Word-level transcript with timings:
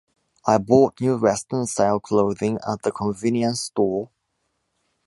I 0.47 0.57
bought 0.57 0.99
new 0.99 1.19
western-style 1.19 1.99
clothing 1.99 2.57
at 2.67 2.81
the 2.81 2.91
convenience 2.91 3.61
store. 3.61 4.09